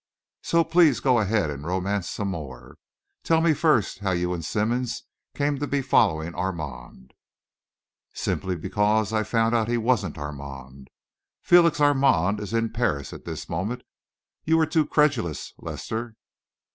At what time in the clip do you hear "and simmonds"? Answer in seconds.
4.33-5.03